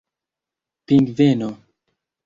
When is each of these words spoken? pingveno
pingveno 0.85 1.49